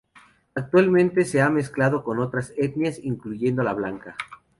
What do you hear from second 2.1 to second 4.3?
otras etnias, incluyendo la blanca.